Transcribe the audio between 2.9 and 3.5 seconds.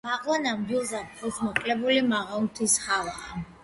ჰავაა.